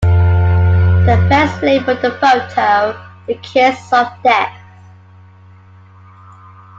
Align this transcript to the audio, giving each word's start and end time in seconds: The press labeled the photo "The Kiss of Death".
The 0.81 1.23
press 1.27 1.61
labeled 1.61 2.01
the 2.01 2.09
photo 2.17 2.99
"The 3.27 3.35
Kiss 3.35 3.93
of 3.93 4.07
Death". 4.23 4.57